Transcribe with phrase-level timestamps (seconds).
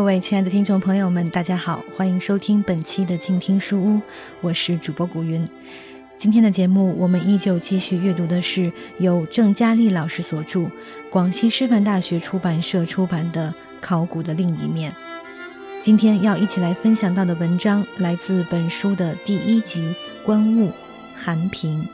[0.00, 4.00] 各位亲爱的听众朋友们，大家好，欢迎收听本期的静听书屋，
[4.40, 5.46] 我是主播古云。
[6.16, 10.70] 今天的节目，我们依旧继续阅读的是由郑嘉丽老师所著、
[11.10, 13.48] 广西师范大学出版社出版的
[13.82, 14.90] 《考古的另一面》。
[15.82, 19.94] 今天要一起来分享到的文章，来自本书的第一集
[20.24, 20.68] 《观物》，
[21.14, 21.86] 韩平。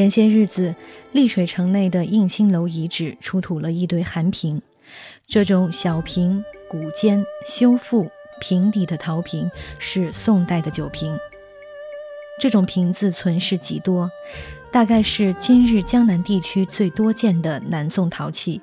[0.00, 0.74] 前些日子，
[1.12, 4.58] 丽水城内的应星楼遗址出土了一堆韩瓶。
[5.28, 11.14] 这种小瓶、古尖、修复、平底的陶瓶是宋代的酒瓶。
[12.40, 14.10] 这种瓶子存世极多，
[14.72, 18.58] 大概是今日江南地区最多见的南宋陶器。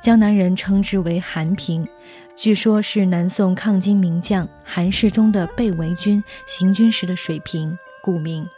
[0.00, 1.86] 江南人称之为韩瓶，
[2.38, 8.48] 据说是南宋抗金名将韩世忠的被围军行军时的水瓶，故名。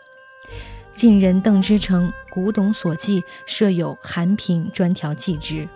[0.95, 5.69] 晋人邓之成《古董所记》设有韩瓶专条记之。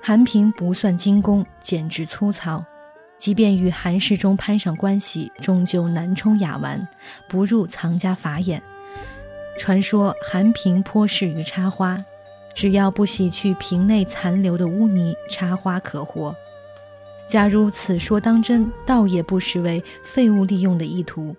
[0.00, 2.64] 韩瓶不算精工，简直粗糙，
[3.18, 6.86] 即便与韩世忠攀上关系，终究难充雅玩，
[7.28, 8.62] 不入藏家法眼。
[9.58, 11.98] 传说韩瓶颇适于插花，
[12.54, 16.34] 只要不洗去瓶内残留的污泥，插花可活。
[17.28, 21.34] 假如此说当真，倒也不失为废物利用的意图。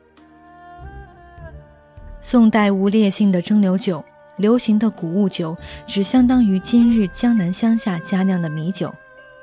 [2.26, 4.04] 宋代无烈性的蒸馏酒，
[4.38, 8.92] 流行的谷物酒，只相当于今日江南乡下佳酿的米酒，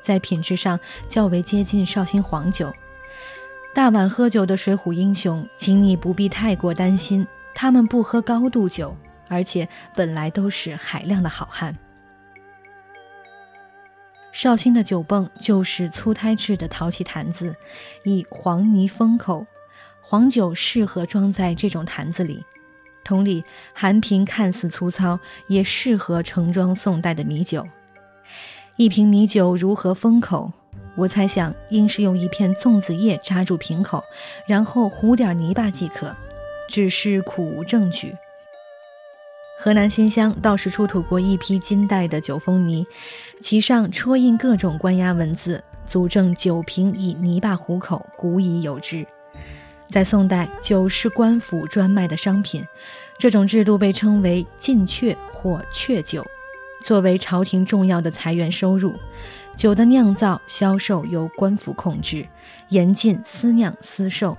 [0.03, 2.73] 在品质上较为接近绍兴黄酒。
[3.75, 7.25] 大碗喝酒的水浒英雄，请你不必太过担心，
[7.55, 8.97] 他们不喝高度酒，
[9.29, 11.77] 而且本来都是海量的好汉。
[14.33, 17.55] 绍兴的酒泵就是粗胎制的陶器坛子，
[18.05, 19.47] 以黄泥封口，
[20.01, 22.43] 黄酒适合装在这种坛子里。
[23.05, 25.19] 同理，韩瓶看似粗糙，
[25.49, 27.67] 也适合盛装宋代的米酒。
[28.77, 30.53] 一瓶米酒如何封口？
[30.97, 34.03] 我猜想，应是用一片粽子叶扎住瓶口，
[34.47, 36.15] 然后糊点泥巴即可。
[36.69, 38.15] 只是苦无证据。
[39.59, 42.87] 河南新乡倒是出土过一批金代的酒封泥，
[43.41, 49.05] 其上戳印各种官押文字，足证酒瓶以泥巴糊口，古已有之。
[49.91, 52.65] 在宋代，酒是官府专卖的商品，
[53.19, 56.25] 这种制度被称为“进阙”或“阙酒”，
[56.85, 58.95] 作为朝廷重要的财源收入。
[59.57, 62.25] 酒的酿造、销售由官府控制，
[62.69, 64.39] 严禁私酿私售。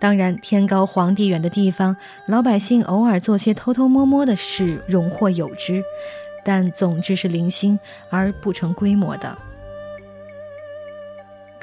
[0.00, 1.96] 当然，天高皇帝远的地方，
[2.26, 5.80] 老百姓偶尔做些偷偷摸摸的事，荣获有之，
[6.44, 7.78] 但总之是零星
[8.10, 9.38] 而不成规模的。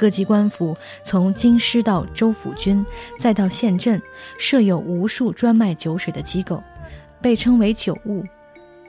[0.02, 2.84] 各级官府从京师到州府军，
[3.20, 4.02] 再到县镇，
[4.40, 6.64] 设有无数专卖酒水的机构，
[7.22, 8.26] 被称为酒务。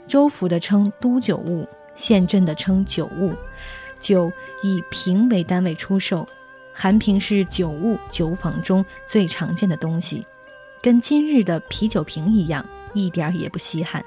[0.09, 3.35] 州府的称都酒务，县镇的称酒务。
[4.01, 6.27] 酒以瓶为单位出售，
[6.73, 10.27] 韩瓶是酒务酒坊中最常见的东西，
[10.81, 14.03] 跟今日的啤酒瓶一样，一点儿也不稀罕。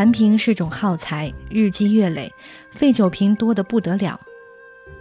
[0.00, 2.32] 韩瓶是种耗材，日积月累，
[2.70, 4.18] 废酒瓶多得不得了。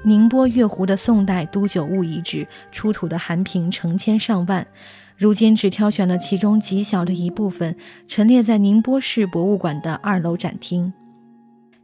[0.03, 4.67] 宁波月湖的宋代都酒物遗址出土的韩瓶成千上万，
[5.15, 7.73] 如今只挑选了其中极小的一部分，
[8.09, 10.91] 陈列在宁波市博物馆的二楼展厅。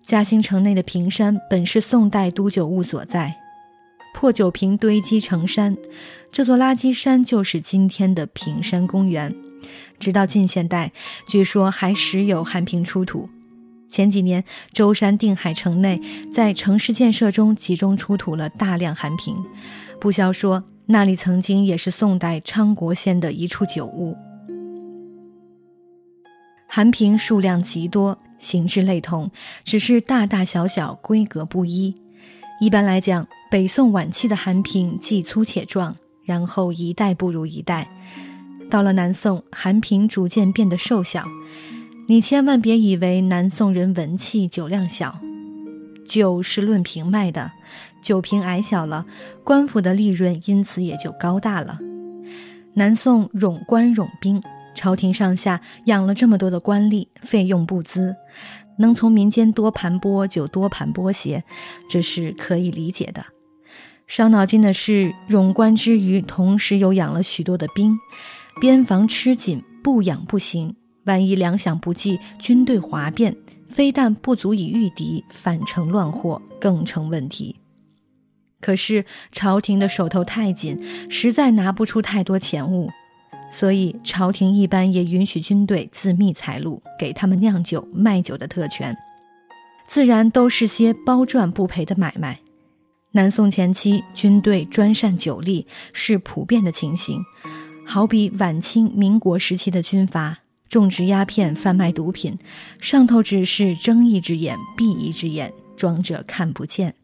[0.03, 3.33] 嘉兴城内的瓶山本是宋代都酒物所在，
[4.13, 5.77] 破酒瓶堆积成山，
[6.33, 9.33] 这座垃圾山就是今天的平山公园。
[9.99, 10.91] 直到近现代，
[11.27, 13.29] 据说还时有韩瓶出土。
[13.89, 16.01] 前几年，舟山定海城内
[16.33, 19.35] 在城市建设中集中出土了大量韩瓶，
[20.01, 24.15] 不消说那里曾经也是宋代昌国县的一处酒屋。
[26.67, 29.31] 韩瓶数量极多，形制类同，
[29.63, 31.95] 只是大大小小、规格不一。
[32.59, 35.95] 一般来讲，北宋晚期的韩瓶既粗且壮，
[36.25, 37.87] 然后一代不如一代。
[38.69, 41.23] 到了南宋，韩瓶逐渐变得瘦小。
[42.07, 45.19] 你千万别以为南宋人文气，酒量小。
[46.05, 47.51] 酒是论瓶卖的，
[48.01, 49.05] 酒瓶矮小了，
[49.43, 51.79] 官府的利润因此也就高大了。
[52.75, 54.43] 南宋冗官冗兵，
[54.75, 58.15] 朝廷上下养了这么多的官吏，费用不资，
[58.77, 61.43] 能从民间多盘剥就多盘剥些，
[61.89, 63.25] 这是可以理解的。
[64.05, 67.97] 伤脑筋的是，冗官之余，同时又养了许多的兵。
[68.59, 70.75] 边防吃紧，不养不行。
[71.05, 73.35] 万一粮饷不济，军队哗变，
[73.67, 77.55] 非但不足以御敌，反成乱祸，更成问题。
[78.59, 82.89] 可是朝廷的手头太紧，实在拿不出太多钱物，
[83.51, 88.95] 所以朝廷一般也允许军队自觅财路，给他们酿酒、卖酒的特权。
[89.85, 92.39] 自然都是些包赚不赔的买卖。
[93.11, 97.23] 南宋前期，军队专擅酒力是普遍的情形，
[97.85, 102.37] 好比晚清、民国时期的军阀，种植鸦片、贩卖毒品，
[102.79, 106.95] 上头只是睁一只眼闭一只眼，装着看不见。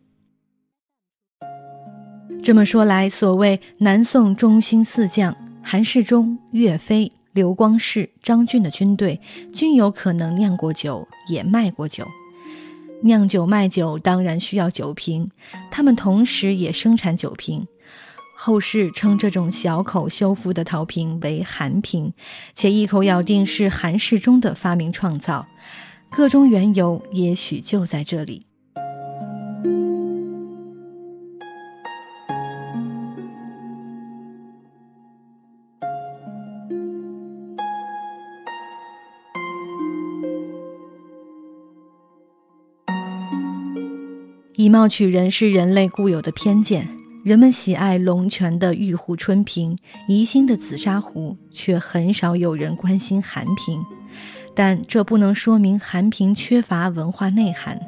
[2.44, 9.22] 这么说来，所谓南宋中兴四将韩世忠、岳飞、刘光世、张俊的军队，
[9.54, 12.08] 均有可能酿过酒，也卖过酒。
[13.04, 15.30] 酿酒卖酒当然需要酒瓶，
[15.72, 17.66] 他们同时也生产酒瓶。
[18.44, 22.12] 后世称这种小口修复的陶瓶为韩瓶，
[22.56, 25.46] 且一口咬定是韩世忠的发明创造。
[26.10, 28.48] 个中缘由也许就在这里。
[44.56, 46.88] 以貌取人是人类固有的偏见，
[47.24, 49.78] 人们喜爱龙泉的玉壶春瓶，
[50.08, 53.80] 宜兴的紫砂壶，却很少有人关心韩瓶。
[54.56, 57.80] 但这不能说明韩瓶缺乏文化内涵。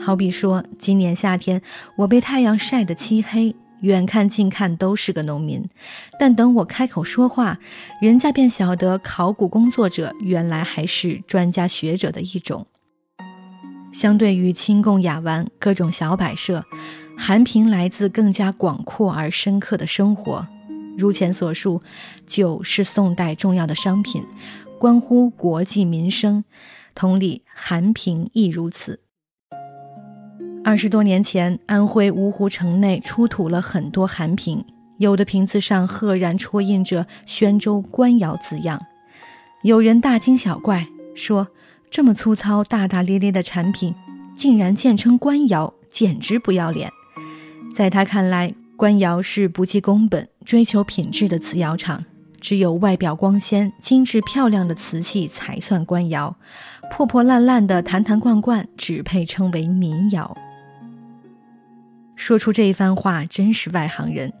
[0.00, 1.60] 好比说，今年夏天
[1.98, 5.62] 我被太阳晒得漆黑，远看近看都是个农民，
[6.18, 7.58] 但等我开口说话，
[8.00, 12.66] 人家便晓得考古工作者原来还是专家学者的一种。
[13.92, 16.64] 相对于清供雅玩各种小摆设，
[17.18, 20.46] 韩平来自更加广阔而深刻的生活。
[20.96, 21.82] 如前所述，
[22.26, 24.24] 酒是宋代重要的商品，
[24.78, 26.44] 关乎国计民生。
[26.94, 29.00] 同理，韩平亦如此。
[30.64, 34.64] 二十多年前，安徽芜湖城内出土了很多韩瓶，
[34.98, 38.80] 有的瓶子上赫然戳印着宣州官窑字样。
[39.62, 41.48] 有人大惊小怪，说。
[41.90, 43.94] 这么粗糙、大大咧咧的产品，
[44.36, 46.92] 竟然简称官窑，简直不要脸。
[47.78, 52.04] 在他看来，官窑是不计工本、追求品质的瓷窑厂，
[52.40, 56.34] 只有外表光鲜、精致漂亮的瓷器才算官窑，
[56.90, 60.36] 破破烂烂的、坛坛罐罐只配称为民窑。
[62.16, 64.32] 说出这一番话，真是外行人。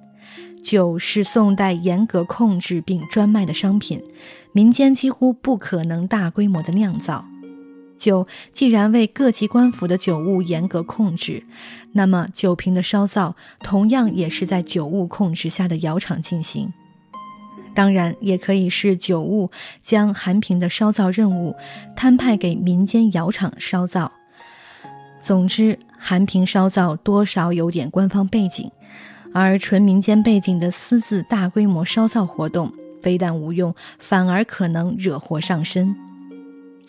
[0.60, 4.02] 酒是宋代严格控制并专卖的商品，
[4.50, 7.24] 民间几乎不可能大规模的酿造。
[7.98, 11.42] 酒既然为各级官府的酒物严格控制，
[11.92, 16.72] 那么酒瓶的烧造同样也是在酒物控制下的窑厂进行。
[17.74, 19.50] 当然，也可以是酒物
[19.82, 21.54] 将韩瓶的烧造任务
[21.94, 24.10] 摊派给民间窑厂烧造。
[25.20, 28.68] 总之，韩瓶烧造多少有点官方背景，
[29.32, 35.94] 而纯民间背景的私自大规模烧造活动，非但无用，反而可能惹祸上身。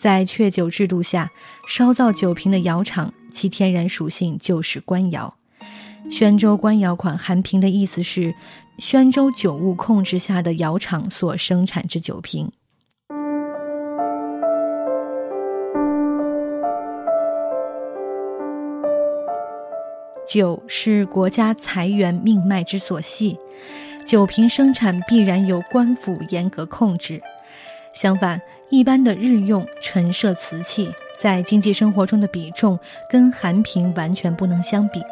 [0.00, 1.30] 在确酒制度下，
[1.68, 5.34] 烧造酒瓶的窑厂，其天然属性就是官窑。
[6.10, 8.34] 宣州官窑款韩瓶的意思是，
[8.78, 12.50] 宣州酒务控制下的窑厂所生产之酒瓶。
[20.26, 23.36] 酒是国家财源命脉之所系，
[24.06, 27.20] 酒瓶生产必然由官府严格控制。
[27.92, 32.78] 相反，一般的日用陈设瓷器在经济生活中的比重
[33.10, 35.02] 跟韩瓶完全不能相比。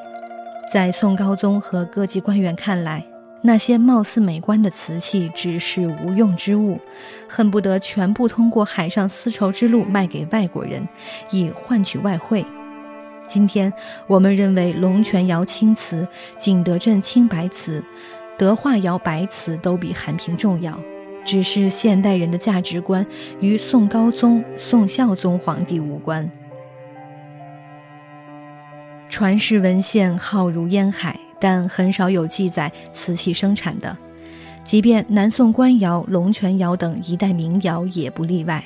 [0.73, 3.05] 在宋高宗和各级官员看来，
[3.43, 6.81] 那些貌似美观的瓷器只是无用之物，
[7.29, 10.87] 恨不得全部通过海上丝绸之路卖给外国人，
[11.33, 12.47] 以换取外汇。
[13.27, 13.73] 今天
[14.07, 16.07] 我们认为龙泉窑青瓷、
[16.39, 17.85] 景德镇青白瓷、
[18.39, 20.79] 德化窑白瓷都比韩瓶重要。
[21.29, 23.07] 只是现代人的价值观
[23.39, 26.27] 与宋高宗、宋孝宗皇帝无关。
[29.11, 33.95] 传世文献浩如烟海，但很少有记载瓷器生产的。
[34.65, 38.65] 即便南宋官窑、龙泉窑等一代名窑也不例外。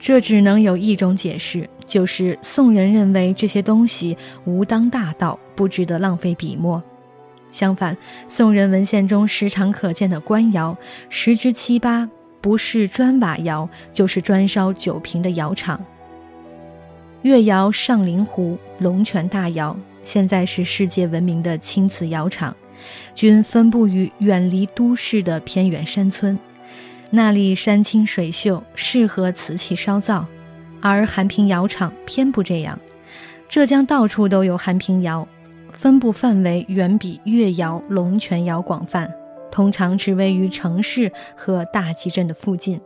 [0.00, 6.82] 这只能有一种解释，就是宋人认为这些东西无当大道，不值得浪费笔墨。
[7.52, 10.76] 相反，宋人文献中时常可见的官窑，
[11.08, 12.08] 十之七八
[12.40, 15.80] 不是砖瓦窑，就是专烧酒瓶的窑厂。
[17.20, 22.56] 越窑上林湖、龙泉大窑，现在是世界闻名的青瓷窑厂，
[23.14, 26.36] 均分布于远离都市的偏远山村。
[27.10, 30.26] 那里山清水秀，适合瓷器烧造，
[30.80, 32.76] 而韩平窑厂偏不这样。
[33.48, 35.28] 浙江到处都有韩平窑，
[35.82, 39.12] 分布范围远比越窑、龙泉窑广泛，
[39.50, 42.80] 通常只位于城市和大集镇的附近。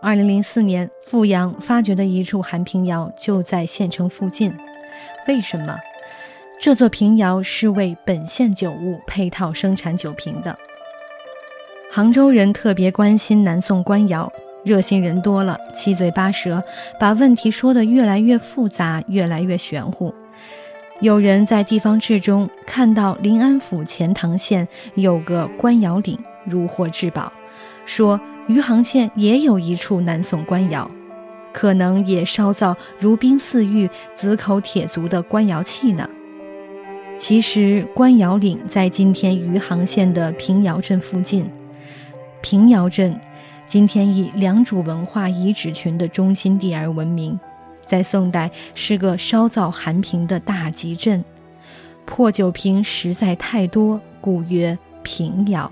[0.00, 4.54] 二零零四年，阜阳发掘的一处韩平窑就在县城附近。
[5.26, 5.76] 为什么？
[6.60, 10.56] 这座平窑是为本县酒务配套生产酒瓶的。
[11.90, 14.32] 杭州人特别关心南宋官窑，
[14.64, 16.62] 热心人多了，七嘴八舌，
[17.00, 20.14] 把问题说得越来越复杂，越来越玄乎。
[21.02, 27.32] 有人在地方志中看到临安府钱塘县有个官窑岭，如获至宝，
[27.84, 30.88] 说余杭县也有一处南宋官窑，
[31.52, 36.08] 可能也烧造如冰似玉、紫口铁足的官窑器呢。
[37.18, 41.50] 其实，官窑岭在今天余杭县的平遥镇附近。
[42.40, 43.18] 平遥镇，
[43.66, 47.38] 今天以良渚文化遗址群的中心地而闻名，
[47.92, 51.22] 在宋代是个烧造寒瓶的大集镇，
[52.06, 55.70] 破酒瓶实在太多，故曰平遥。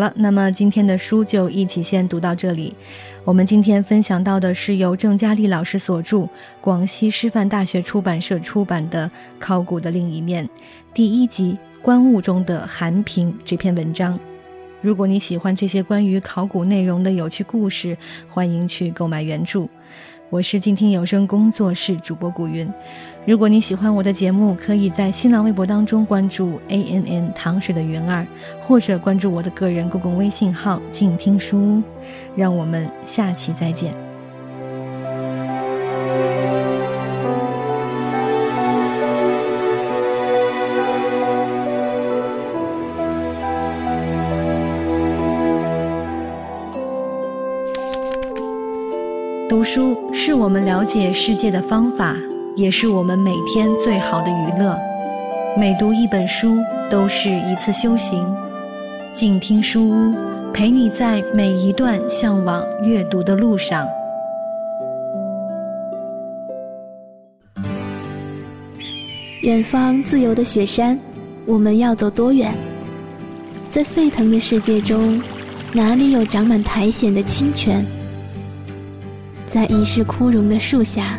[0.00, 2.74] 好了，那么今天的书就一起先读到这里。
[3.22, 6.26] 我们今天分享到的是由郑佳丽老师所著、
[6.58, 9.06] 广西师范大学出版社出版的
[9.38, 10.46] 《考古的另一面》
[10.94, 14.18] 第一集《观物中的寒平》这篇文章。
[14.80, 17.94] 如果你喜欢这些关于考古内容的有趣故事，
[18.26, 19.68] 欢迎去购买原著。
[20.30, 22.66] 我是静听有声工作室主播古云。
[23.26, 28.26] 如果你喜欢我的节目，可以在新浪微博当中关注 A N N 糖水的云儿，
[28.60, 31.82] 或者关注我的个人公共微信号静听书屋。
[32.34, 33.94] 让我们下期再见。
[49.48, 52.16] 读书是我们了解世界的方法，
[52.60, 54.78] 也是我们每天最好的娱乐。
[55.56, 56.58] 每读一本书，
[56.90, 58.22] 都是一次修行。
[59.14, 60.14] 静听书屋，
[60.52, 63.88] 陪你在每一段向往阅读的路上。
[69.40, 71.00] 远方自由的雪山，
[71.46, 72.52] 我们要走多远？
[73.70, 75.18] 在沸腾的世界中，
[75.72, 77.82] 哪里有长满苔藓的清泉？
[79.46, 81.18] 在一世枯荣的树下，